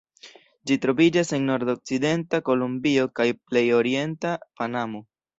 Ĝi 0.69 0.75
troviĝas 0.85 1.33
en 1.37 1.43
nordokcidenta 1.49 2.39
Kolombio 2.47 3.03
kaj 3.19 3.27
plej 3.51 3.63
orienta 3.81 4.33
Panamo. 4.61 5.03